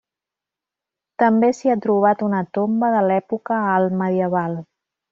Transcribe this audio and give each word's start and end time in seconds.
També 1.25 1.51
s'hi 1.59 1.71
ha 1.73 1.77
trobat 1.87 2.25
una 2.31 2.41
tomba 2.59 2.91
de 2.99 3.07
l'època 3.13 3.63
alt-medieval. 3.79 4.61